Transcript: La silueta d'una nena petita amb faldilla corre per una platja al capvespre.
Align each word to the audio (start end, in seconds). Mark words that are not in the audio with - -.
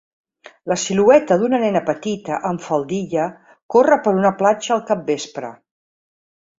La 0.71 0.77
silueta 0.83 1.37
d'una 1.41 1.59
nena 1.65 1.83
petita 1.91 2.41
amb 2.51 2.65
faldilla 2.69 3.29
corre 3.77 4.01
per 4.09 4.19
una 4.25 4.35
platja 4.43 4.77
al 4.81 4.87
capvespre. 4.93 5.57